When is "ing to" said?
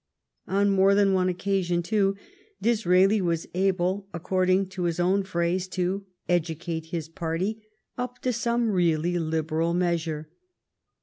4.49-4.85